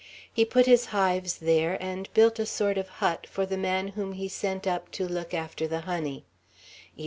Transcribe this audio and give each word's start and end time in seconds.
He 0.33 0.45
put 0.45 0.65
his 0.65 0.85
hives 0.87 1.37
there, 1.37 1.77
and 1.79 2.11
built 2.15 2.39
a 2.39 2.45
sort 2.47 2.79
of 2.79 2.87
hut 2.89 3.27
for 3.29 3.45
the 3.45 3.55
man 3.55 3.89
whom 3.89 4.13
he 4.13 4.27
sent 4.27 4.65
up 4.65 4.89
to 4.93 5.07
look 5.07 5.31
after 5.31 5.67
the 5.67 5.81
honey. 5.81 6.25